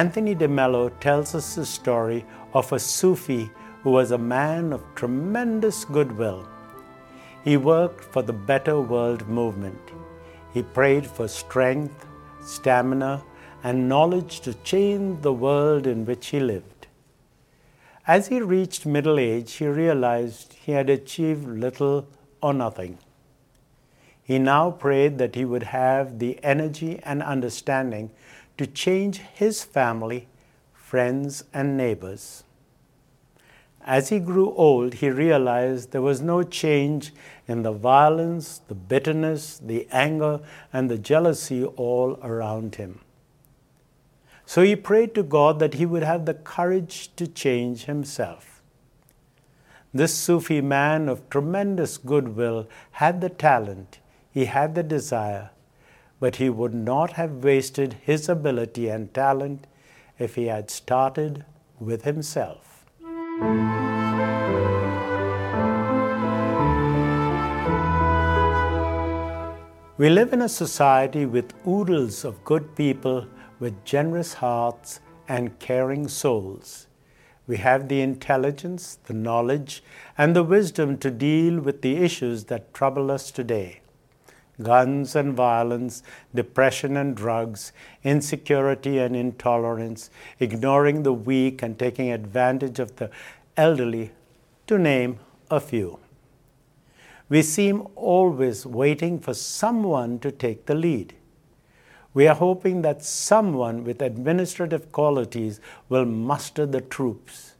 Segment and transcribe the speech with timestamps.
[0.00, 2.24] Anthony de Mello tells us the story
[2.54, 3.50] of a Sufi
[3.82, 6.48] who was a man of tremendous goodwill.
[7.44, 9.92] He worked for the Better World movement.
[10.54, 12.06] He prayed for strength,
[12.40, 13.22] stamina,
[13.62, 16.86] and knowledge to change the world in which he lived.
[18.06, 22.06] As he reached middle age, he realized he had achieved little
[22.40, 22.96] or nothing.
[24.22, 28.10] He now prayed that he would have the energy and understanding
[28.60, 30.28] to change his family,
[30.74, 32.44] friends, and neighbors.
[33.86, 37.14] As he grew old, he realized there was no change
[37.48, 40.40] in the violence, the bitterness, the anger,
[40.74, 43.00] and the jealousy all around him.
[44.44, 48.60] So he prayed to God that he would have the courage to change himself.
[49.94, 55.48] This Sufi man of tremendous goodwill had the talent, he had the desire,
[56.20, 59.66] but he would not have wasted his ability and talent
[60.18, 61.44] if he had started
[61.80, 62.84] with himself.
[69.96, 73.26] We live in a society with oodles of good people
[73.58, 76.86] with generous hearts and caring souls.
[77.46, 79.82] We have the intelligence, the knowledge,
[80.16, 83.80] and the wisdom to deal with the issues that trouble us today
[84.62, 86.02] guns and violence,
[86.34, 87.72] depression and drugs,
[88.02, 93.10] insecurity and intolerance, ignoring the weak and taking advantage of the
[93.56, 94.12] elderly,
[94.66, 95.18] to name
[95.50, 95.98] a few.
[97.28, 101.14] We seem always waiting for someone to take the lead.
[102.12, 107.54] We are hoping that someone with administrative qualities will muster the troops.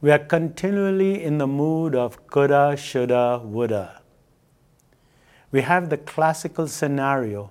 [0.00, 4.00] We are continually in the mood of coulda, shoulda, woulda.
[5.50, 7.50] We have the classical scenario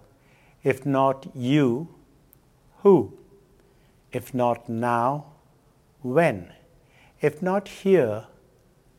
[0.63, 1.88] if not you,
[2.79, 3.13] who?
[4.11, 5.27] If not now,
[6.01, 6.51] when?
[7.22, 8.25] If not here,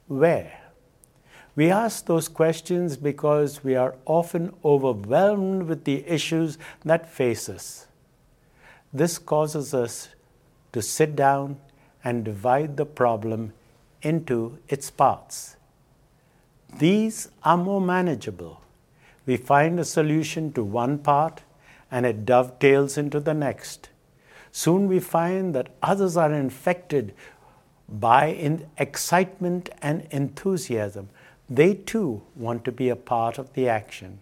[0.07, 0.61] where?
[1.55, 7.87] We ask those questions because we are often overwhelmed with the issues that face us.
[8.93, 10.09] This causes us
[10.73, 11.59] to sit down
[12.03, 13.53] and divide the problem
[14.01, 15.57] into its parts.
[16.79, 18.63] These are more manageable.
[19.29, 21.43] We find a solution to one part
[21.91, 23.91] and it dovetails into the next.
[24.53, 27.13] Soon we find that others are infected
[27.91, 28.29] by
[28.79, 31.11] excitement and enthusiasm
[31.51, 34.21] they too want to be a part of the action.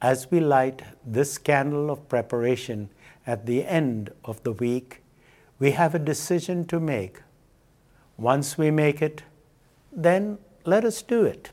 [0.00, 2.88] As we light this candle of preparation
[3.26, 5.02] at the end of the week,
[5.58, 7.20] we have a decision to make.
[8.16, 9.24] Once we make it,
[9.92, 11.50] then let us do it.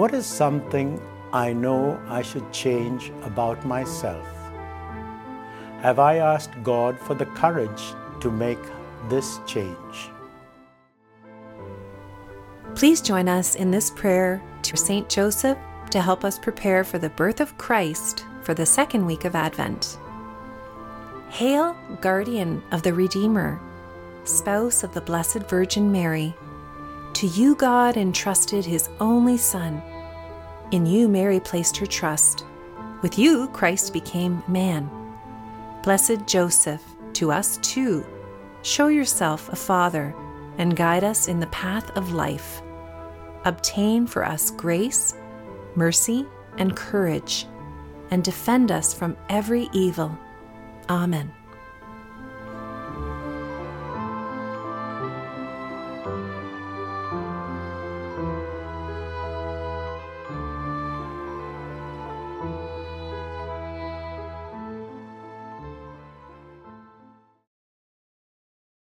[0.00, 0.98] What is something
[1.30, 4.26] I know I should change about myself?
[5.82, 7.82] have I asked God for the courage
[8.20, 8.62] to make
[9.10, 10.08] this change.
[12.74, 15.06] Please join us in this prayer to St.
[15.10, 15.58] Joseph
[15.90, 19.98] to help us prepare for the birth of Christ for the second week of Advent.
[21.28, 23.60] Hail, guardian of the Redeemer,
[24.24, 26.34] spouse of the Blessed Virgin Mary.
[27.12, 29.82] To you, God entrusted his only Son.
[30.72, 32.44] In you, Mary placed her trust.
[33.02, 34.88] With you, Christ became man.
[35.82, 36.82] Blessed Joseph,
[37.14, 38.06] to us too,
[38.62, 40.14] show yourself a father
[40.58, 42.62] and guide us in the path of life.
[43.44, 45.14] Obtain for us grace,
[45.74, 46.26] mercy,
[46.58, 47.46] and courage,
[48.10, 50.16] and defend us from every evil.
[50.88, 51.32] Amen.